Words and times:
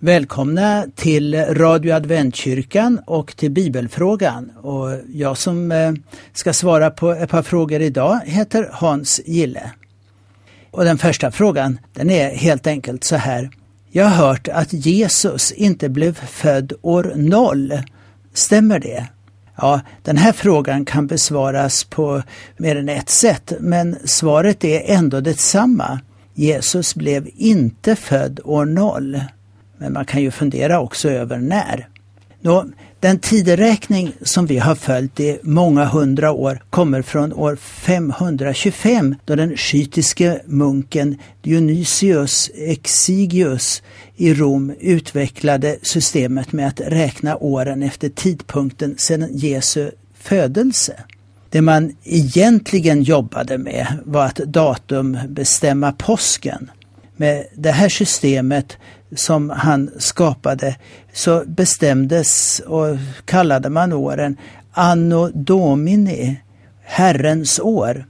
Välkomna 0.00 0.86
till 0.94 1.34
Radio 1.34 1.92
Adventkyrkan 1.92 3.00
och 3.06 3.36
till 3.36 3.50
Bibelfrågan. 3.50 4.50
Och 4.50 4.88
jag 5.12 5.38
som 5.38 5.72
eh, 5.72 5.92
ska 6.32 6.52
svara 6.52 6.90
på 6.90 7.10
ett 7.10 7.30
par 7.30 7.42
frågor 7.42 7.80
idag 7.80 8.20
heter 8.24 8.70
Hans 8.72 9.20
Gille. 9.26 9.70
Och 10.70 10.84
den 10.84 10.98
första 10.98 11.30
frågan 11.30 11.78
den 11.92 12.10
är 12.10 12.30
helt 12.30 12.66
enkelt 12.66 13.04
så 13.04 13.16
här. 13.16 13.50
Jag 13.90 14.04
har 14.04 14.26
hört 14.26 14.48
att 14.48 14.72
Jesus 14.72 15.52
inte 15.52 15.88
blev 15.88 16.14
född 16.14 16.72
år 16.82 17.12
noll. 17.16 17.72
Stämmer 18.32 18.78
det? 18.78 19.06
Ja, 19.56 19.80
den 20.02 20.16
här 20.16 20.32
frågan 20.32 20.84
kan 20.84 21.06
besvaras 21.06 21.84
på 21.84 22.22
mer 22.56 22.76
än 22.76 22.88
ett 22.88 23.10
sätt, 23.10 23.52
men 23.60 23.96
svaret 24.04 24.64
är 24.64 24.82
ändå 24.86 25.20
detsamma. 25.20 26.00
Jesus 26.34 26.94
blev 26.94 27.28
inte 27.36 27.96
född 27.96 28.40
år 28.44 28.64
noll. 28.64 29.20
Men 29.78 29.92
man 29.92 30.04
kan 30.04 30.22
ju 30.22 30.30
fundera 30.30 30.80
också 30.80 31.10
över 31.10 31.38
när. 31.38 31.88
Nå, 32.40 32.66
den 33.00 33.18
tideräkning 33.18 34.12
som 34.22 34.46
vi 34.46 34.58
har 34.58 34.74
följt 34.74 35.20
i 35.20 35.38
många 35.42 35.84
hundra 35.84 36.32
år 36.32 36.62
kommer 36.70 37.02
från 37.02 37.32
år 37.32 37.56
525 37.56 39.14
då 39.24 39.34
den 39.34 39.56
skytiske 39.56 40.40
munken 40.46 41.16
Dionysius 41.42 42.50
Exigius 42.54 43.82
i 44.16 44.34
Rom 44.34 44.72
utvecklade 44.80 45.76
systemet 45.82 46.52
med 46.52 46.68
att 46.68 46.80
räkna 46.80 47.36
åren 47.36 47.82
efter 47.82 48.08
tidpunkten 48.08 48.94
sedan 48.98 49.28
Jesu 49.32 49.90
födelse. 50.18 51.00
Det 51.50 51.62
man 51.62 51.96
egentligen 52.04 53.02
jobbade 53.02 53.58
med 53.58 53.86
var 54.04 54.26
att 54.26 54.36
datum 54.36 55.18
bestämma 55.28 55.92
påsken. 55.92 56.70
Med 57.20 57.46
det 57.54 57.70
här 57.70 57.88
systemet 57.88 58.76
som 59.16 59.50
han 59.50 59.90
skapade 59.98 60.76
så 61.12 61.44
bestämdes 61.46 62.60
och 62.60 62.96
kallade 63.24 63.70
man 63.70 63.92
åren 63.92 64.36
Anno 64.72 65.30
Domini, 65.34 66.40
Herrens 66.82 67.60
år, 67.60 68.06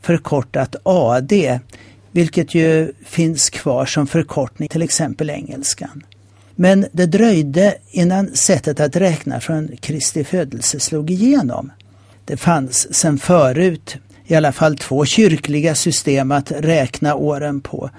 förkortat 0.00 0.76
AD, 0.82 1.60
vilket 2.12 2.54
ju 2.54 2.92
finns 3.04 3.50
kvar 3.50 3.86
som 3.86 4.06
förkortning 4.06 4.68
till 4.68 4.82
exempel 4.82 5.30
engelskan. 5.30 6.02
Men 6.54 6.86
det 6.92 7.06
dröjde 7.06 7.74
innan 7.90 8.36
sättet 8.36 8.80
att 8.80 8.96
räkna 8.96 9.40
från 9.40 9.70
Kristi 9.80 10.24
födelse 10.24 10.80
slog 10.80 11.10
igenom. 11.10 11.72
Det 12.24 12.36
fanns 12.36 12.94
sedan 12.94 13.18
förut 13.18 13.98
i 14.32 14.34
alla 14.34 14.52
fall 14.52 14.76
två 14.76 15.04
kyrkliga 15.04 15.74
system 15.74 16.32
att 16.32 16.52
räkna 16.52 17.14
åren 17.14 17.60
på. 17.60 17.90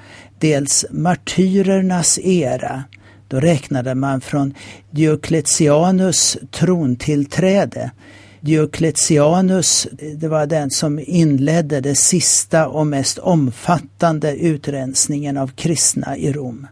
Dels 0.43 0.85
martyrernas 0.91 2.19
era, 2.23 2.83
då 3.27 3.39
räknade 3.39 3.95
man 3.95 4.21
från 4.21 4.53
Diocletianus 4.91 6.37
trontillträde. 6.51 7.91
Diocletianus, 8.39 9.87
det 10.15 10.27
var 10.27 10.45
den 10.45 10.71
som 10.71 10.99
inledde 10.99 11.81
det 11.81 11.95
sista 11.95 12.67
och 12.67 12.87
mest 12.87 13.17
omfattande 13.17 14.35
utrensningen 14.35 15.37
av 15.37 15.47
kristna 15.47 16.17
i 16.17 16.33
Rom. 16.33 16.67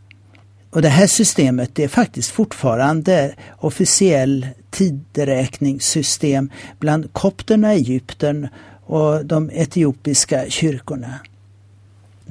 Och 0.70 0.82
det 0.82 0.90
här 0.90 1.08
systemet 1.08 1.80
är 1.80 1.88
faktiskt 1.88 2.32
fortfarande 2.32 3.34
officiell 3.58 4.48
tideräkningssystem 4.70 6.50
bland 6.80 7.14
kopterna 7.14 7.74
i 7.76 7.78
Egypten 7.78 8.48
och 8.86 9.26
de 9.26 9.50
etiopiska 9.54 10.46
kyrkorna. 10.50 11.20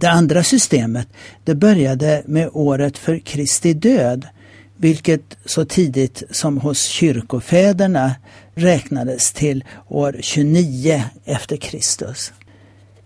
Det 0.01 0.11
andra 0.11 0.43
systemet 0.43 1.09
det 1.45 1.55
började 1.55 2.23
med 2.27 2.49
året 2.53 2.99
för 2.99 3.19
Kristi 3.19 3.73
död, 3.75 4.27
vilket 4.77 5.37
så 5.45 5.65
tidigt 5.65 6.23
som 6.31 6.59
hos 6.59 6.83
kyrkofäderna 6.83 8.15
räknades 8.55 9.33
till 9.33 9.65
år 9.89 10.17
29 10.21 11.03
efter 11.25 11.57
Kristus. 11.57 12.33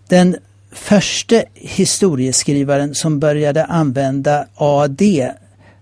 Den 0.07 0.37
första 0.71 1.41
historieskrivaren 1.53 2.95
som 2.95 3.19
började 3.19 3.65
använda 3.65 4.47
AD, 4.55 5.31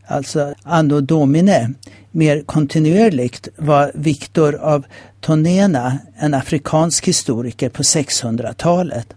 alltså 0.08 0.54
Anno 0.64 1.02
Domine, 1.02 1.74
mer 2.12 2.42
kontinuerligt 2.42 3.48
var 3.58 3.92
Viktor 3.94 4.56
av 4.56 4.86
Tonena, 5.22 6.00
en 6.18 6.34
afrikansk 6.34 7.08
historiker 7.08 7.70
på 7.70 7.84
600-talet. 7.84 9.14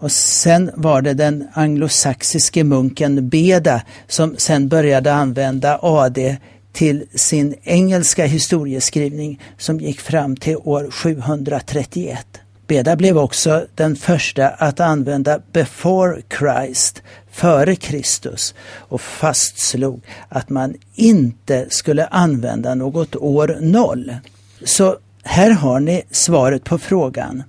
Och 0.00 0.12
sen 0.12 0.70
var 0.74 1.02
det 1.02 1.14
den 1.14 1.48
anglosaxiske 1.52 2.64
munken 2.64 3.28
Beda 3.28 3.82
som 4.08 4.34
sen 4.38 4.68
började 4.68 5.12
använda 5.14 5.78
AD 5.82 6.36
till 6.72 7.04
sin 7.14 7.54
engelska 7.62 8.26
historieskrivning 8.26 9.40
som 9.58 9.80
gick 9.80 10.00
fram 10.00 10.36
till 10.36 10.56
år 10.56 10.90
731. 10.90 12.26
Beda 12.66 12.96
blev 12.96 13.18
också 13.18 13.66
den 13.74 13.96
första 13.96 14.48
att 14.48 14.80
använda 14.80 15.40
before 15.52 16.22
Christ, 16.38 17.02
före 17.30 17.76
Kristus 17.76 18.54
och 18.76 19.00
fastslog 19.00 20.00
att 20.28 20.50
man 20.50 20.74
inte 20.94 21.66
skulle 21.70 22.06
använda 22.06 22.74
något 22.74 23.16
år 23.16 23.58
noll. 23.60 24.16
Så 24.64 24.96
här 25.22 25.50
har 25.50 25.80
ni 25.80 26.02
svaret 26.10 26.64
på 26.64 26.78
frågan. 26.78 27.42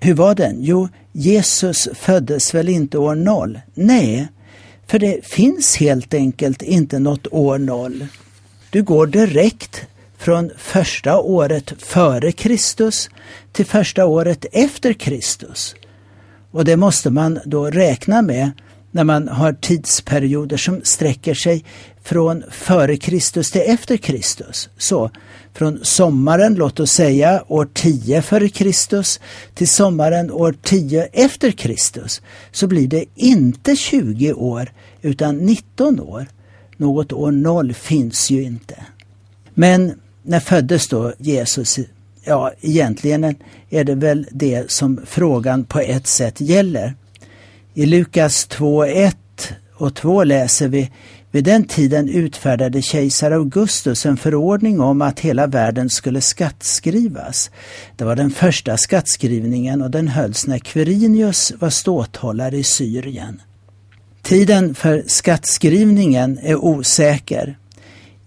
Hur 0.00 0.14
var 0.14 0.34
den? 0.34 0.56
Jo, 0.58 0.88
Jesus 1.12 1.88
föddes 1.94 2.54
väl 2.54 2.68
inte 2.68 2.98
år 2.98 3.14
noll? 3.14 3.60
Nej, 3.74 4.28
för 4.86 4.98
det 4.98 5.26
finns 5.26 5.76
helt 5.76 6.14
enkelt 6.14 6.62
inte 6.62 6.98
något 6.98 7.26
år 7.30 7.58
noll. 7.58 8.06
Du 8.70 8.82
går 8.82 9.06
direkt 9.06 9.86
från 10.18 10.50
första 10.56 11.20
året 11.20 11.72
före 11.78 12.32
Kristus 12.32 13.10
till 13.52 13.66
första 13.66 14.06
året 14.06 14.46
efter 14.52 14.92
Kristus. 14.92 15.74
Och 16.50 16.64
det 16.64 16.76
måste 16.76 17.10
man 17.10 17.40
då 17.44 17.66
räkna 17.66 18.22
med 18.22 18.50
när 18.90 19.04
man 19.04 19.28
har 19.28 19.52
tidsperioder 19.52 20.56
som 20.56 20.80
sträcker 20.84 21.34
sig 21.34 21.64
från 22.02 22.42
före 22.50 22.96
Kristus 22.96 23.50
till 23.50 23.62
efter 23.66 23.96
Kristus. 23.96 24.68
Så 24.78 25.10
från 25.54 25.78
sommaren, 25.82 26.54
låt 26.54 26.80
oss 26.80 26.92
säga 26.92 27.44
år 27.48 27.68
10 27.74 28.22
före 28.22 28.48
Kristus 28.48 29.20
till 29.54 29.68
sommaren 29.68 30.30
år 30.30 30.54
10 30.62 31.08
efter 31.12 31.50
Kristus 31.50 32.22
så 32.52 32.66
blir 32.66 32.88
det 32.88 33.04
inte 33.14 33.76
20 33.76 34.32
år 34.32 34.72
utan 35.02 35.36
19 35.36 36.00
år. 36.00 36.26
Något 36.76 37.12
år 37.12 37.32
noll 37.32 37.74
finns 37.74 38.30
ju 38.30 38.42
inte. 38.42 38.74
Men 39.54 40.00
när 40.22 40.40
föddes 40.40 40.88
då 40.88 41.12
Jesus? 41.18 41.78
Ja, 42.24 42.52
egentligen 42.60 43.34
är 43.70 43.84
det 43.84 43.94
väl 43.94 44.26
det 44.30 44.70
som 44.70 45.00
frågan 45.06 45.64
på 45.64 45.80
ett 45.80 46.06
sätt 46.06 46.40
gäller. 46.40 46.94
I 47.74 47.86
Lukas 47.86 48.48
2.1 48.48 49.14
och 49.74 49.94
2 49.94 50.24
läser 50.24 50.68
vi 50.68 50.90
vid 51.30 51.44
den 51.44 51.64
tiden 51.64 52.08
utfärdade 52.08 52.82
kejsar 52.82 53.30
Augustus 53.30 54.06
en 54.06 54.16
förordning 54.16 54.80
om 54.80 55.02
att 55.02 55.20
hela 55.20 55.46
världen 55.46 55.90
skulle 55.90 56.20
skattskrivas. 56.20 57.50
Det 57.96 58.04
var 58.04 58.16
den 58.16 58.30
första 58.30 58.76
skattskrivningen 58.76 59.82
och 59.82 59.90
den 59.90 60.08
hölls 60.08 60.46
när 60.46 60.58
Quirinius 60.58 61.52
var 61.58 61.70
ståthållare 61.70 62.56
i 62.56 62.64
Syrien. 62.64 63.42
Tiden 64.22 64.74
för 64.74 65.04
skattskrivningen 65.06 66.38
är 66.42 66.56
osäker. 66.56 67.58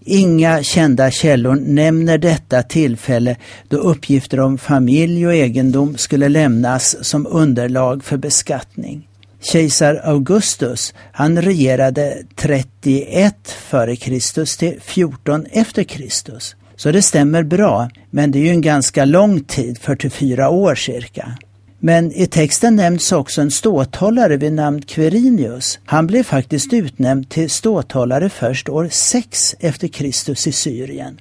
Inga 0.06 0.64
kända 0.64 1.12
källor 1.12 1.56
nämner 1.56 2.18
detta 2.18 2.64
tillfälle 2.64 3.36
då 3.68 3.78
uppgifter 3.78 4.40
om 4.40 4.58
familj 4.58 5.28
och 5.28 5.34
egendom 5.34 5.98
skulle 5.98 6.30
lämnas 6.30 7.06
som 7.06 7.28
underlag 7.28 8.04
för 8.04 8.18
beskattning. 8.18 9.08
Kejsar 9.44 10.02
Augustus, 10.04 10.94
han 11.12 11.42
regerade 11.42 12.24
31 12.36 13.36
f.Kr. 13.72 14.58
till 14.58 14.82
14 14.82 15.46
efter 15.52 15.84
Kristus. 15.84 16.56
Så 16.76 16.92
det 16.92 17.02
stämmer 17.02 17.44
bra, 17.44 17.90
men 18.10 18.32
det 18.32 18.40
är 18.40 18.44
ju 18.44 18.50
en 18.50 18.62
ganska 18.62 19.06
lång 19.06 19.44
tid, 19.44 19.78
44 19.78 20.50
år 20.50 20.76
cirka. 20.76 21.38
Men 21.80 22.12
i 22.12 22.28
texten 22.28 22.76
nämns 22.76 23.12
också 23.12 23.42
en 23.42 23.52
ståthållare 23.52 24.38
vid 24.38 24.54
namn 24.54 24.82
Quirinius. 24.82 25.80
Han 25.86 26.08
blev 26.08 26.24
faktiskt 26.24 26.74
utnämnd 26.74 27.30
till 27.30 27.50
ståthållare 27.50 28.30
först 28.30 28.70
år 28.70 28.88
6 28.92 29.56
efter 29.60 29.88
Kristus 29.88 30.48
i 30.48 30.52
Syrien. 30.52 31.18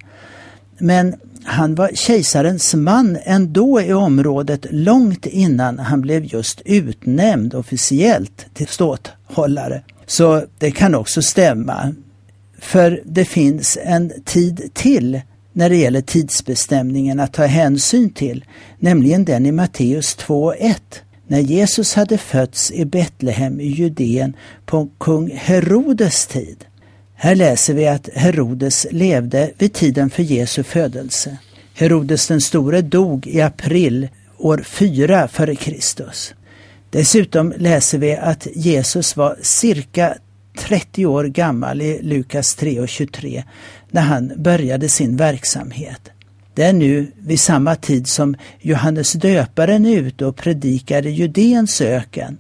Men 0.79 1.15
han 1.45 1.75
var 1.75 1.91
kejsarens 1.95 2.75
man 2.75 3.19
ändå 3.25 3.81
i 3.81 3.93
området 3.93 4.67
långt 4.71 5.27
innan 5.27 5.79
han 5.79 6.01
blev 6.01 6.25
just 6.25 6.63
utnämnd 6.65 7.55
officiellt 7.55 8.47
till 8.55 8.67
ståthållare. 8.67 9.83
Så 10.07 10.45
det 10.59 10.71
kan 10.71 10.95
också 10.95 11.23
stämma. 11.23 11.95
För 12.59 13.03
det 13.05 13.25
finns 13.25 13.79
en 13.83 14.13
tid 14.25 14.71
till 14.75 15.21
när 15.53 15.69
det 15.69 15.77
gäller 15.77 16.01
tidsbestämningen 16.01 17.21
att 17.21 17.33
ta 17.33 17.45
hänsyn 17.45 18.11
till, 18.11 18.45
nämligen 18.79 19.25
den 19.25 19.47
i 19.47 19.53
Matteus 19.53 20.17
2.1. 20.17 20.75
När 21.27 21.41
Jesus 21.41 21.95
hade 21.95 22.19
fötts 22.19 22.71
i 22.71 22.85
Betlehem 22.85 23.61
i 23.61 23.67
Judeen 23.67 24.37
på 24.67 24.89
kung 24.99 25.31
Herodes 25.31 26.27
tid. 26.27 26.65
Här 27.23 27.35
läser 27.35 27.75
vi 27.75 27.89
att 27.89 28.09
Herodes 28.15 28.87
levde 28.91 29.51
vid 29.59 29.73
tiden 29.73 30.11
för 30.11 30.23
Jesu 30.23 30.63
födelse. 30.63 31.39
Herodes 31.75 32.29
den 32.29 32.41
store 32.41 32.83
dog 32.83 33.27
i 33.27 33.41
april 33.41 34.09
år 34.39 34.63
4 34.65 35.25
f.Kr. 35.25 36.13
Dessutom 36.91 37.55
läser 37.57 37.99
vi 37.99 38.17
att 38.17 38.47
Jesus 38.55 39.17
var 39.17 39.37
cirka 39.43 40.15
30 40.59 41.07
år 41.07 41.25
gammal 41.25 41.83
i 41.83 42.03
Lukas 42.03 42.55
3 42.55 42.81
och 42.81 42.89
23 42.89 43.45
när 43.91 44.03
han 44.03 44.33
började 44.37 44.89
sin 44.89 45.17
verksamhet. 45.17 46.11
Det 46.55 46.63
är 46.63 46.73
nu 46.73 47.13
vid 47.19 47.41
samma 47.41 47.77
tid 47.77 48.07
som 48.07 48.37
Johannes 48.61 49.13
döparen 49.13 49.87
är 49.87 49.97
ute 49.97 50.27
och 50.27 50.37
predikar 50.37 51.07
i 51.07 51.11
Judeens 51.11 51.81
öken. 51.81 52.39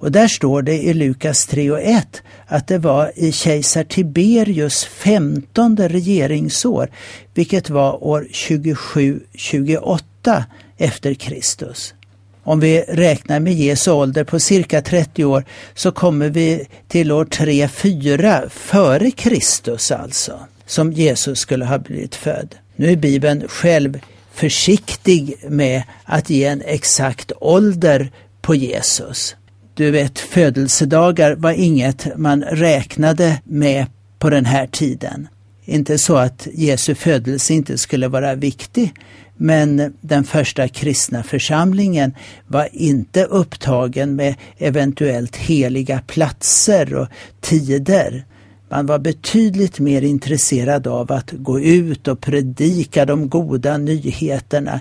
Och 0.00 0.12
där 0.12 0.28
står 0.28 0.62
det 0.62 0.82
i 0.82 0.94
Lukas 0.94 1.46
3 1.46 1.70
och 1.70 1.80
1 1.80 2.22
att 2.50 2.66
det 2.66 2.78
var 2.78 3.12
i 3.16 3.32
kejsar 3.32 3.84
Tiberius 3.84 4.84
femtonde 4.84 5.88
regeringsår, 5.88 6.90
vilket 7.34 7.70
var 7.70 8.04
år 8.04 8.26
27-28 8.32 10.42
efter 10.76 11.14
Kristus. 11.14 11.94
Om 12.42 12.60
vi 12.60 12.80
räknar 12.80 13.40
med 13.40 13.54
Jesu 13.54 13.90
ålder 13.90 14.24
på 14.24 14.40
cirka 14.40 14.82
30 14.82 15.24
år 15.24 15.44
så 15.74 15.92
kommer 15.92 16.28
vi 16.28 16.66
till 16.88 17.12
år 17.12 17.24
3-4 17.24 18.48
före 18.48 19.10
Kristus 19.10 19.90
alltså, 19.90 20.40
som 20.66 20.92
Jesus 20.92 21.38
skulle 21.38 21.64
ha 21.64 21.78
blivit 21.78 22.14
född. 22.14 22.54
Nu 22.76 22.92
är 22.92 22.96
Bibeln 22.96 23.48
själv 23.48 24.00
försiktig 24.32 25.36
med 25.48 25.82
att 26.04 26.30
ge 26.30 26.44
en 26.44 26.62
exakt 26.62 27.32
ålder 27.40 28.10
på 28.40 28.54
Jesus. 28.54 29.36
Du 29.80 29.90
vet, 29.90 30.18
födelsedagar 30.18 31.34
var 31.34 31.52
inget 31.52 32.18
man 32.18 32.42
räknade 32.42 33.40
med 33.44 33.86
på 34.18 34.30
den 34.30 34.44
här 34.44 34.66
tiden. 34.66 35.28
Inte 35.64 35.98
så 35.98 36.16
att 36.16 36.48
Jesu 36.52 36.94
födelse 36.94 37.54
inte 37.54 37.78
skulle 37.78 38.08
vara 38.08 38.34
viktig, 38.34 38.94
men 39.36 39.94
den 40.00 40.24
första 40.24 40.68
kristna 40.68 41.22
församlingen 41.22 42.14
var 42.46 42.68
inte 42.72 43.24
upptagen 43.24 44.16
med 44.16 44.34
eventuellt 44.58 45.36
heliga 45.36 46.02
platser 46.06 46.94
och 46.94 47.08
tider. 47.40 48.24
Man 48.68 48.86
var 48.86 48.98
betydligt 48.98 49.78
mer 49.78 50.02
intresserad 50.02 50.86
av 50.86 51.12
att 51.12 51.30
gå 51.30 51.60
ut 51.60 52.08
och 52.08 52.20
predika 52.20 53.04
de 53.04 53.28
goda 53.28 53.76
nyheterna 53.78 54.80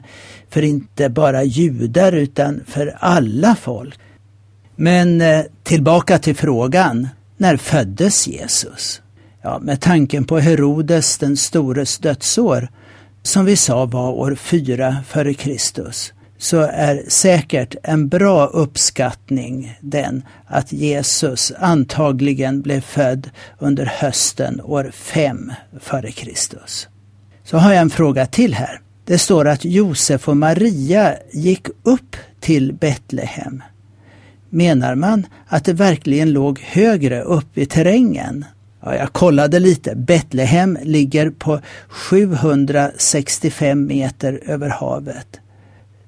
för 0.49 0.61
inte 0.61 1.09
bara 1.09 1.43
judar 1.43 2.11
utan 2.11 2.61
för 2.67 2.95
alla 2.99 3.55
folk. 3.55 3.99
Men 4.81 5.21
eh, 5.21 5.41
tillbaka 5.63 6.19
till 6.19 6.35
frågan, 6.35 7.07
när 7.37 7.57
föddes 7.57 8.27
Jesus? 8.27 9.01
Ja, 9.41 9.59
med 9.59 9.81
tanken 9.81 10.25
på 10.25 10.39
Herodes 10.39 11.17
den 11.17 11.37
stores 11.37 11.97
dödsår, 11.97 12.69
som 13.23 13.45
vi 13.45 13.55
sa 13.55 13.85
var 13.85 14.11
år 14.11 14.35
4 14.35 14.97
före 15.07 15.33
Kristus, 15.33 16.13
så 16.37 16.59
är 16.61 17.03
säkert 17.07 17.75
en 17.83 18.07
bra 18.07 18.45
uppskattning 18.45 19.77
den 19.81 20.23
att 20.47 20.71
Jesus 20.71 21.51
antagligen 21.59 22.61
blev 22.61 22.81
född 22.81 23.29
under 23.57 23.85
hösten 23.85 24.61
år 24.61 24.91
5 24.93 25.51
före 25.79 26.11
Kristus. 26.11 26.87
Så 27.43 27.57
har 27.57 27.73
jag 27.73 27.81
en 27.81 27.89
fråga 27.89 28.25
till 28.25 28.53
här. 28.53 28.81
Det 29.05 29.17
står 29.17 29.47
att 29.47 29.65
Josef 29.65 30.29
och 30.29 30.37
Maria 30.37 31.15
gick 31.31 31.67
upp 31.83 32.15
till 32.39 32.73
Betlehem. 32.73 33.63
Menar 34.49 34.95
man 34.95 35.25
att 35.47 35.65
det 35.65 35.73
verkligen 35.73 36.31
låg 36.31 36.59
högre 36.59 37.21
upp 37.21 37.57
i 37.57 37.65
terrängen? 37.65 38.45
Ja, 38.83 38.95
jag 38.95 39.13
kollade 39.13 39.59
lite. 39.59 39.95
Betlehem 39.95 40.77
ligger 40.83 41.29
på 41.29 41.59
765 41.89 43.85
meter 43.85 44.41
över 44.45 44.69
havet. 44.69 45.39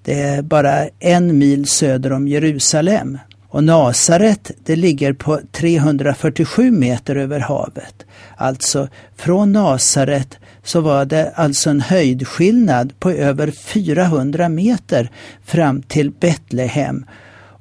Det 0.04 0.22
är 0.22 0.42
bara 0.42 0.88
en 1.00 1.38
mil 1.38 1.66
söder 1.66 2.12
om 2.12 2.28
Jerusalem. 2.28 3.18
Och 3.48 3.64
Nasaret, 3.64 4.52
det 4.66 4.76
ligger 4.76 5.14
på 5.14 5.40
347 5.52 6.72
meter 6.72 7.16
över 7.16 7.40
havet. 7.40 8.06
Alltså 8.36 8.88
från 9.16 9.52
Nasaret 9.52 10.38
så 10.64 10.82
var 10.82 11.06
det 11.06 11.32
alltså 11.36 11.70
en 11.70 11.82
höjdskillnad 11.82 13.00
på 13.00 13.12
över 13.12 13.52
400 13.52 14.50
meter 14.50 15.12
fram 15.46 15.82
till 15.82 16.12
Betlehem 16.12 17.06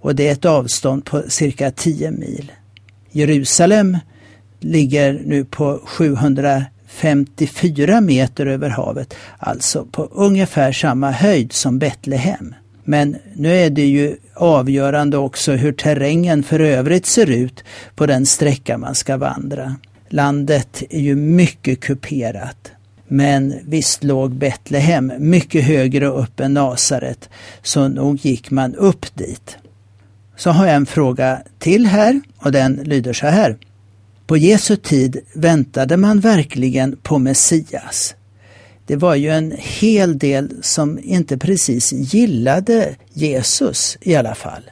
och 0.00 0.14
det 0.14 0.28
är 0.28 0.32
ett 0.32 0.44
avstånd 0.44 1.04
på 1.04 1.22
cirka 1.28 1.70
10 1.70 2.10
mil. 2.10 2.52
Jerusalem 3.10 3.98
ligger 4.60 5.20
nu 5.24 5.44
på 5.44 5.80
754 5.84 8.00
meter 8.00 8.46
över 8.46 8.68
havet, 8.68 9.14
alltså 9.38 9.84
på 9.84 10.08
ungefär 10.12 10.72
samma 10.72 11.10
höjd 11.10 11.52
som 11.52 11.78
Betlehem. 11.78 12.54
Men 12.84 13.16
nu 13.34 13.52
är 13.52 13.70
det 13.70 13.86
ju 13.86 14.16
avgörande 14.34 15.16
också 15.16 15.52
hur 15.52 15.72
terrängen 15.72 16.42
för 16.42 16.60
övrigt 16.60 17.06
ser 17.06 17.30
ut 17.30 17.64
på 17.94 18.06
den 18.06 18.26
sträcka 18.26 18.78
man 18.78 18.94
ska 18.94 19.16
vandra. 19.16 19.76
Landet 20.08 20.82
är 20.90 21.00
ju 21.00 21.14
mycket 21.14 21.80
kuperat. 21.80 22.72
Men 23.08 23.54
visst 23.64 24.04
låg 24.04 24.34
Betlehem 24.34 25.12
mycket 25.18 25.64
högre 25.64 26.06
upp 26.06 26.40
än 26.40 26.54
Nasaret, 26.54 27.28
så 27.62 27.88
nog 27.88 28.16
gick 28.16 28.50
man 28.50 28.74
upp 28.74 29.06
dit. 29.14 29.56
Så 30.40 30.50
har 30.50 30.66
jag 30.66 30.76
en 30.76 30.86
fråga 30.86 31.42
till 31.58 31.86
här 31.86 32.20
och 32.38 32.52
den 32.52 32.72
lyder 32.72 33.12
så 33.12 33.26
här. 33.26 33.56
På 34.26 34.36
Jesu 34.36 34.76
tid 34.76 35.20
väntade 35.34 35.96
man 35.96 36.20
verkligen 36.20 36.96
på 36.96 37.18
Messias. 37.18 38.14
Det 38.86 38.96
var 38.96 39.14
ju 39.14 39.30
en 39.30 39.54
hel 39.58 40.18
del 40.18 40.50
som 40.62 40.98
inte 41.02 41.38
precis 41.38 41.92
gillade 41.92 42.94
Jesus 43.12 43.98
i 44.00 44.14
alla 44.14 44.34
fall. 44.34 44.70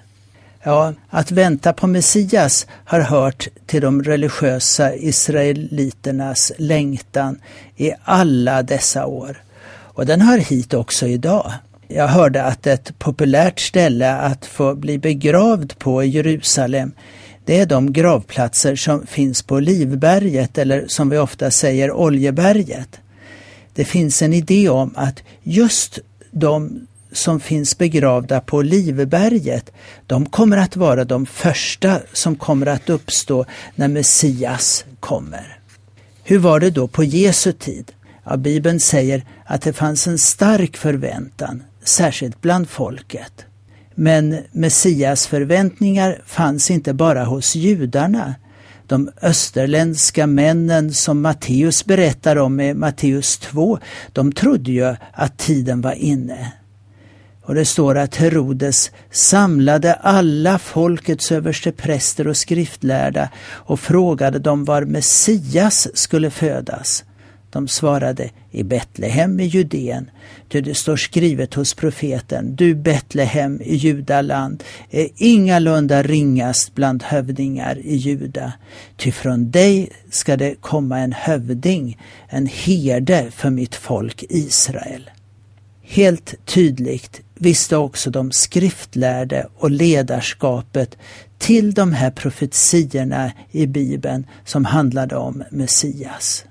Ja, 0.62 0.94
att 1.10 1.30
vänta 1.30 1.72
på 1.72 1.86
Messias 1.86 2.66
har 2.84 3.00
hört 3.00 3.48
till 3.66 3.82
de 3.82 4.02
religiösa 4.02 4.94
israeliternas 4.94 6.52
längtan 6.58 7.40
i 7.76 7.92
alla 8.04 8.62
dessa 8.62 9.06
år. 9.06 9.42
Och 9.70 10.06
den 10.06 10.20
hör 10.20 10.38
hit 10.38 10.74
också 10.74 11.06
idag. 11.06 11.52
Jag 11.88 12.08
hörde 12.08 12.42
att 12.42 12.66
ett 12.66 12.98
populärt 12.98 13.60
ställe 13.60 14.12
att 14.12 14.46
få 14.46 14.74
bli 14.74 14.98
begravd 14.98 15.78
på 15.78 16.04
i 16.04 16.08
Jerusalem 16.08 16.92
det 17.48 17.60
är 17.60 17.66
de 17.66 17.92
gravplatser 17.92 18.76
som 18.76 19.06
finns 19.06 19.42
på 19.42 19.60
Livberget 19.60 20.58
eller 20.58 20.84
som 20.88 21.08
vi 21.08 21.18
ofta 21.18 21.50
säger 21.50 21.92
Oljeberget. 21.92 23.00
Det 23.74 23.84
finns 23.84 24.22
en 24.22 24.32
idé 24.34 24.68
om 24.68 24.92
att 24.96 25.22
just 25.42 25.98
de 26.30 26.86
som 27.12 27.40
finns 27.40 27.78
begravda 27.78 28.40
på 28.40 28.62
Livberget, 28.62 29.72
de 30.06 30.26
kommer 30.26 30.56
att 30.56 30.76
vara 30.76 31.04
de 31.04 31.26
första 31.26 32.00
som 32.12 32.36
kommer 32.36 32.66
att 32.66 32.90
uppstå 32.90 33.44
när 33.74 33.88
Messias 33.88 34.84
kommer. 35.00 35.58
Hur 36.24 36.38
var 36.38 36.60
det 36.60 36.70
då 36.70 36.88
på 36.88 37.04
Jesu 37.04 37.52
tid? 37.52 37.92
Ja, 38.24 38.36
Bibeln 38.36 38.80
säger 38.80 39.24
att 39.44 39.62
det 39.62 39.72
fanns 39.72 40.06
en 40.06 40.18
stark 40.18 40.76
förväntan, 40.76 41.62
särskilt 41.88 42.40
bland 42.40 42.68
folket. 42.68 43.44
Men 43.94 44.38
Messias 44.52 45.26
förväntningar 45.26 46.22
fanns 46.26 46.70
inte 46.70 46.94
bara 46.94 47.24
hos 47.24 47.54
judarna. 47.54 48.34
De 48.86 49.10
österländska 49.22 50.26
männen 50.26 50.92
som 50.92 51.20
Matteus 51.22 51.84
berättar 51.84 52.36
om 52.36 52.60
i 52.60 52.74
Matteus 52.74 53.38
2, 53.38 53.78
de 54.12 54.32
trodde 54.32 54.72
ju 54.72 54.96
att 55.12 55.38
tiden 55.38 55.80
var 55.80 55.92
inne. 55.92 56.52
Och 57.42 57.54
det 57.54 57.64
står 57.64 57.98
att 57.98 58.16
Herodes 58.16 58.90
samlade 59.10 59.94
alla 59.94 60.58
folkets 60.58 61.32
överste 61.32 61.72
präster 61.72 62.28
och 62.28 62.36
skriftlärda 62.36 63.28
och 63.46 63.80
frågade 63.80 64.38
dem 64.38 64.64
var 64.64 64.82
Messias 64.82 65.88
skulle 65.94 66.30
födas. 66.30 67.04
De 67.50 67.68
svarade 67.68 68.30
i 68.50 68.62
Betlehem 68.62 69.40
i 69.40 69.44
Judeen, 69.44 70.10
ty 70.48 70.60
det 70.60 70.74
står 70.74 70.96
skrivet 70.96 71.54
hos 71.54 71.74
profeten, 71.74 72.56
du 72.56 72.74
Betlehem 72.74 73.60
i 73.60 73.74
Judaland 73.74 74.64
är 74.90 75.08
ingalunda 75.16 76.02
ringast 76.02 76.74
bland 76.74 77.02
hövdingar 77.02 77.78
i 77.78 77.96
Juda, 77.96 78.52
ty 78.96 79.12
från 79.12 79.50
dig 79.50 79.90
ska 80.10 80.36
det 80.36 80.54
komma 80.60 80.98
en 80.98 81.12
hövding, 81.12 81.98
en 82.28 82.46
herde 82.46 83.30
för 83.30 83.50
mitt 83.50 83.74
folk 83.74 84.24
Israel. 84.28 85.10
Helt 85.82 86.34
tydligt 86.44 87.20
visste 87.34 87.76
också 87.76 88.10
de 88.10 88.32
skriftlärde 88.32 89.46
och 89.56 89.70
ledarskapet 89.70 90.96
till 91.38 91.74
de 91.74 91.92
här 91.92 92.10
profetiorna 92.10 93.32
i 93.50 93.66
Bibeln 93.66 94.26
som 94.44 94.64
handlade 94.64 95.16
om 95.16 95.44
Messias. 95.50 96.44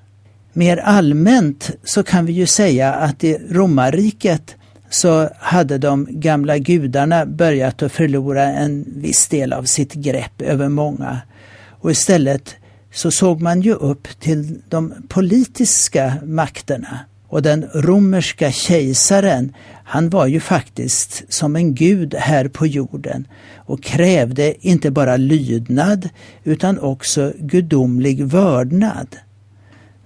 Mer 0.58 0.78
allmänt 0.78 1.72
så 1.84 2.04
kan 2.04 2.26
vi 2.26 2.34
ju 2.34 2.46
säga 2.46 2.94
att 2.94 3.24
i 3.24 3.38
romarriket 3.50 4.56
så 4.90 5.30
hade 5.40 5.78
de 5.78 6.08
gamla 6.10 6.58
gudarna 6.58 7.26
börjat 7.26 7.84
att 7.84 7.92
förlora 7.92 8.44
en 8.44 8.86
viss 8.88 9.28
del 9.28 9.54
av 9.54 9.64
sitt 9.64 9.94
grepp 9.94 10.42
över 10.42 10.70
många. 10.70 11.20
Och 11.70 11.92
istället 11.92 12.56
så 12.94 13.12
såg 13.12 13.42
man 13.42 13.62
ju 13.62 13.74
upp 13.74 14.08
till 14.20 14.62
de 14.70 14.94
politiska 15.08 16.14
makterna. 16.24 17.00
Och 17.28 17.42
den 17.42 17.66
romerska 17.74 18.52
kejsaren, 18.52 19.54
han 19.84 20.10
var 20.10 20.28
ju 20.28 20.40
faktiskt 20.40 21.34
som 21.34 21.56
en 21.56 21.76
gud 21.76 22.16
här 22.16 22.48
på 22.48 22.68
jorden 22.68 23.28
och 23.56 23.84
krävde 23.84 24.68
inte 24.68 24.92
bara 24.92 25.18
lydnad 25.18 26.10
utan 26.44 26.80
också 26.80 27.34
gudomlig 27.40 28.26
vördnad. 28.26 29.08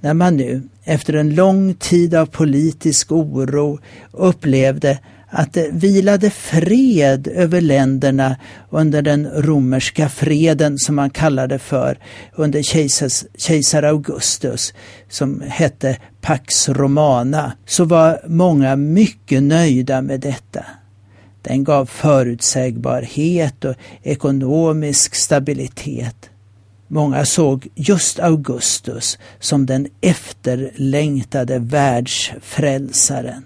När 0.01 0.13
man 0.13 0.37
nu, 0.37 0.61
efter 0.83 1.13
en 1.13 1.35
lång 1.35 1.73
tid 1.73 2.15
av 2.15 2.25
politisk 2.25 3.11
oro, 3.11 3.79
upplevde 4.11 4.99
att 5.29 5.53
det 5.53 5.69
vilade 5.71 6.29
fred 6.29 7.27
över 7.27 7.61
länderna 7.61 8.35
under 8.69 9.01
den 9.01 9.27
romerska 9.27 10.09
freden 10.09 10.77
som 10.77 10.95
man 10.95 11.09
kallade 11.09 11.59
för 11.59 11.97
under 12.35 12.61
kejsars, 12.61 13.25
kejsar 13.37 13.83
Augustus 13.83 14.73
som 15.09 15.41
hette 15.47 15.97
Pax 16.21 16.69
Romana 16.69 17.53
så 17.65 17.85
var 17.85 18.21
många 18.27 18.75
mycket 18.75 19.43
nöjda 19.43 20.01
med 20.01 20.19
detta. 20.19 20.65
Den 21.41 21.63
gav 21.63 21.85
förutsägbarhet 21.85 23.65
och 23.65 23.75
ekonomisk 24.03 25.15
stabilitet. 25.15 26.30
Många 26.93 27.25
såg 27.25 27.67
just 27.75 28.19
Augustus 28.19 29.17
som 29.39 29.65
den 29.65 29.87
efterlängtade 30.01 31.59
världsfrälsaren. 31.59 33.43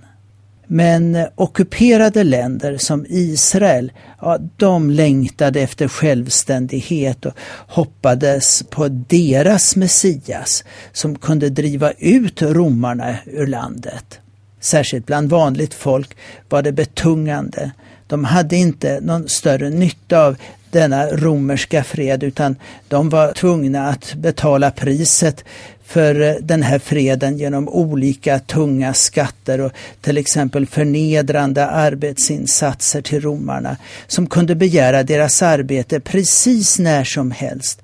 Men 0.68 1.28
ockuperade 1.36 2.24
länder 2.24 2.78
som 2.78 3.06
Israel, 3.10 3.92
ja, 4.22 4.38
de 4.58 4.90
längtade 4.90 5.62
efter 5.62 5.88
självständighet 5.88 7.26
och 7.26 7.34
hoppades 7.68 8.64
på 8.70 8.88
deras 8.88 9.76
Messias 9.76 10.64
som 10.94 11.16
kunde 11.16 11.50
driva 11.50 11.92
ut 11.92 12.42
romarna 12.42 13.16
ur 13.26 13.48
landet. 13.48 14.20
Särskilt 14.60 15.06
bland 15.06 15.30
vanligt 15.30 15.74
folk 15.74 16.18
var 16.50 16.62
det 16.62 16.72
betungande. 16.72 17.72
De 18.08 18.24
hade 18.24 18.56
inte 18.56 19.00
någon 19.02 19.30
större 19.30 19.70
nytta 19.70 20.26
av 20.26 20.38
denna 20.72 21.08
romerska 21.08 21.84
fred 21.84 22.24
utan 22.24 22.56
de 22.88 23.10
var 23.10 23.34
tvungna 23.34 23.90
att 23.90 24.14
betala 24.14 24.72
priset 24.72 25.44
för 25.86 26.22
eh, 26.22 26.36
den 26.42 26.64
här 26.64 26.80
freden 26.80 27.38
genom 27.38 27.70
olika 27.70 28.40
tunga 28.40 28.94
skatter 28.94 29.62
och 29.62 29.72
till 30.02 30.18
exempel 30.18 30.66
förnedrande 30.66 31.66
arbetsinsatser 31.66 33.02
till 33.02 33.22
romarna 33.22 33.78
som 34.08 34.28
kunde 34.28 34.56
begära 34.56 35.04
deras 35.04 35.42
arbete 35.42 36.00
precis 36.00 36.80
när 36.80 37.04
som 37.04 37.32
helst. 37.32 37.82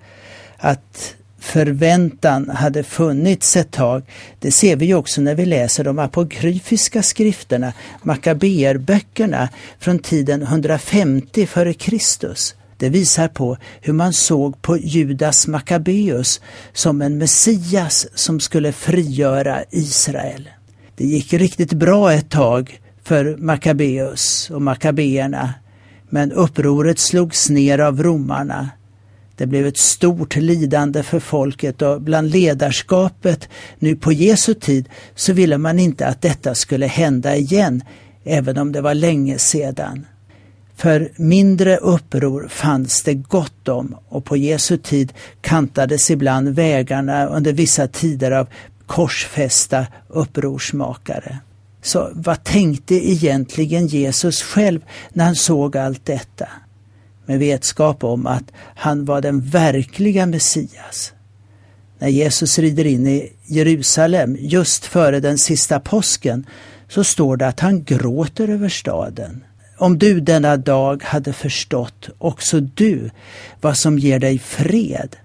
Att 0.57 1.15
förväntan 1.39 2.49
hade 2.49 2.83
funnits 2.83 3.55
ett 3.55 3.71
tag, 3.71 4.03
det 4.39 4.51
ser 4.51 4.75
vi 4.75 4.93
också 4.93 5.21
när 5.21 5.35
vi 5.35 5.45
läser 5.45 5.83
de 5.83 5.99
apokryfiska 5.99 7.03
skrifterna, 7.03 7.73
Makabeerböckerna 8.03 9.49
från 9.79 9.99
tiden 9.99 10.41
150 10.41 11.43
f.Kr. 11.43 12.60
Det 12.81 12.89
visar 12.89 13.27
på 13.27 13.57
hur 13.81 13.93
man 13.93 14.13
såg 14.13 14.61
på 14.61 14.77
Judas 14.77 15.47
Maccabeus 15.47 16.41
som 16.73 17.01
en 17.01 17.17
Messias 17.17 18.07
som 18.13 18.39
skulle 18.39 18.71
frigöra 18.71 19.63
Israel. 19.71 20.49
Det 20.95 21.05
gick 21.05 21.33
riktigt 21.33 21.73
bra 21.73 22.13
ett 22.13 22.29
tag 22.29 22.79
för 23.03 23.37
Maccabeus 23.37 24.49
och 24.49 24.61
Maccabeerna, 24.61 25.53
men 26.09 26.31
upproret 26.31 26.99
slogs 26.99 27.49
ner 27.49 27.79
av 27.79 28.03
romarna. 28.03 28.69
Det 29.35 29.47
blev 29.47 29.67
ett 29.67 29.77
stort 29.77 30.35
lidande 30.35 31.03
för 31.03 31.19
folket 31.19 31.81
och 31.81 32.01
bland 32.01 32.31
ledarskapet 32.31 33.49
nu 33.79 33.95
på 33.95 34.11
Jesu 34.11 34.53
tid 34.53 34.89
så 35.15 35.33
ville 35.33 35.57
man 35.57 35.79
inte 35.79 36.07
att 36.07 36.21
detta 36.21 36.55
skulle 36.55 36.87
hända 36.87 37.35
igen, 37.35 37.83
även 38.23 38.57
om 38.57 38.71
det 38.71 38.81
var 38.81 38.93
länge 38.93 39.37
sedan. 39.37 40.05
För 40.81 41.11
mindre 41.15 41.77
uppror 41.77 42.47
fanns 42.49 43.03
det 43.03 43.13
gott 43.13 43.67
om 43.67 43.97
och 44.09 44.25
på 44.25 44.37
Jesu 44.37 44.77
tid 44.77 45.13
kantades 45.41 46.11
ibland 46.11 46.49
vägarna 46.49 47.25
under 47.25 47.53
vissa 47.53 47.87
tider 47.87 48.31
av 48.31 48.47
korsfästa 48.85 49.87
upprorsmakare. 50.07 51.39
Så 51.81 52.09
vad 52.13 52.43
tänkte 52.43 52.95
egentligen 52.95 53.87
Jesus 53.87 54.41
själv 54.41 54.81
när 55.13 55.25
han 55.25 55.35
såg 55.35 55.77
allt 55.77 56.05
detta? 56.05 56.47
Med 57.25 57.39
vetskap 57.39 58.03
om 58.03 58.27
att 58.27 58.51
han 58.75 59.05
var 59.05 59.21
den 59.21 59.41
verkliga 59.41 60.25
Messias. 60.25 61.13
När 61.99 62.09
Jesus 62.09 62.59
rider 62.59 62.85
in 62.85 63.07
i 63.07 63.33
Jerusalem 63.45 64.37
just 64.39 64.85
före 64.85 65.19
den 65.19 65.37
sista 65.37 65.79
påsken 65.79 66.45
så 66.89 67.03
står 67.03 67.37
det 67.37 67.47
att 67.47 67.59
han 67.59 67.83
gråter 67.83 68.47
över 68.47 68.69
staden. 68.69 69.43
Om 69.81 69.97
du 69.97 70.19
denna 70.19 70.57
dag 70.57 71.03
hade 71.03 71.33
förstått, 71.33 72.09
också 72.17 72.59
du, 72.59 73.09
vad 73.61 73.77
som 73.77 73.99
ger 73.99 74.19
dig 74.19 74.39
fred. 74.39 75.15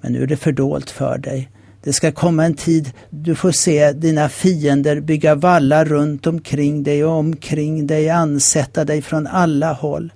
Men 0.00 0.12
nu 0.12 0.22
är 0.22 0.26
det 0.26 0.36
fördolt 0.36 0.90
för 0.90 1.18
dig. 1.18 1.50
Det 1.84 1.92
ska 1.92 2.12
komma 2.12 2.44
en 2.44 2.54
tid 2.54 2.92
du 3.10 3.34
får 3.34 3.52
se 3.52 3.92
dina 3.92 4.28
fiender 4.28 5.00
bygga 5.00 5.34
vallar 5.34 5.84
runt 5.84 6.26
omkring 6.26 6.82
dig 6.82 7.04
och 7.04 7.12
omkring 7.12 7.86
dig, 7.86 8.10
ansätta 8.10 8.84
dig 8.84 9.02
från 9.02 9.26
alla 9.26 9.72
håll. 9.72 10.12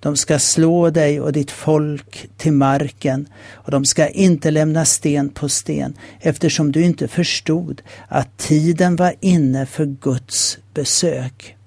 De 0.00 0.16
ska 0.16 0.38
slå 0.38 0.90
dig 0.90 1.20
och 1.20 1.32
ditt 1.32 1.50
folk 1.50 2.28
till 2.36 2.52
marken 2.52 3.28
och 3.52 3.70
de 3.70 3.84
ska 3.84 4.08
inte 4.08 4.50
lämna 4.50 4.84
sten 4.84 5.28
på 5.28 5.48
sten 5.48 5.94
eftersom 6.20 6.72
du 6.72 6.82
inte 6.82 7.08
förstod 7.08 7.82
att 8.08 8.38
tiden 8.38 8.96
var 8.96 9.14
inne 9.20 9.66
för 9.66 9.84
Guds 9.86 10.58
besök. 10.74 11.57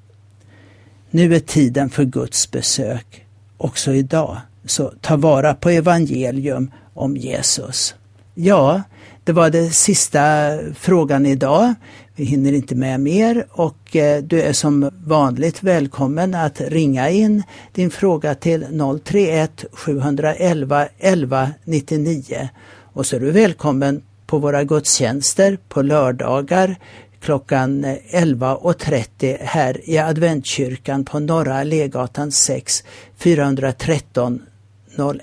Nu 1.13 1.35
är 1.35 1.39
tiden 1.39 1.89
för 1.89 2.03
Guds 2.03 2.51
besök 2.51 3.25
också 3.57 3.93
idag. 3.93 4.37
Så 4.65 4.93
ta 5.01 5.15
vara 5.15 5.53
på 5.53 5.69
evangelium 5.69 6.71
om 6.93 7.17
Jesus. 7.17 7.95
Ja, 8.33 8.81
det 9.23 9.31
var 9.31 9.49
den 9.49 9.71
sista 9.71 10.49
frågan 10.75 11.25
idag. 11.25 11.73
Vi 12.15 12.23
hinner 12.23 12.53
inte 12.53 12.75
med 12.75 12.99
mer 12.99 13.45
och 13.51 13.95
eh, 13.95 14.23
du 14.23 14.41
är 14.41 14.53
som 14.53 14.89
vanligt 15.05 15.63
välkommen 15.63 16.35
att 16.35 16.61
ringa 16.61 17.09
in 17.09 17.43
din 17.71 17.91
fråga 17.91 18.35
till 18.35 18.65
031 19.03 19.65
711 19.71 20.87
11 20.97 21.49
99. 21.63 22.49
Och 22.93 23.05
så 23.05 23.15
är 23.15 23.19
du 23.19 23.31
välkommen 23.31 24.01
på 24.27 24.37
våra 24.37 24.63
gudstjänster 24.63 25.57
på 25.69 25.81
lördagar 25.81 26.75
klockan 27.21 27.85
eh, 27.85 27.95
11.30 28.11 29.37
här 29.41 29.89
i 29.89 29.97
adventkyrkan 29.97 31.05
på 31.05 31.19
Norra 31.19 31.55
Allégatan 31.55 32.31
6 32.31 32.83
413 33.17 34.41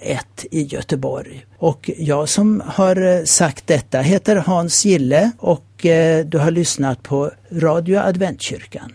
01 0.00 0.44
i 0.50 0.62
Göteborg. 0.62 1.46
Och 1.58 1.90
jag 1.96 2.28
som 2.28 2.62
har 2.66 3.02
eh, 3.02 3.24
sagt 3.24 3.66
detta 3.66 4.00
heter 4.00 4.36
Hans 4.36 4.84
Gille 4.84 5.30
och 5.38 5.86
eh, 5.86 6.26
du 6.26 6.38
har 6.38 6.50
lyssnat 6.50 7.02
på 7.02 7.30
Radio 7.52 7.98
Adventkyrkan. 7.98 8.92